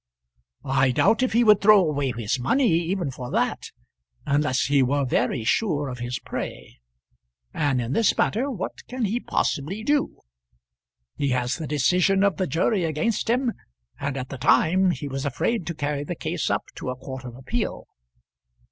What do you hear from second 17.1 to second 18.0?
of appeal."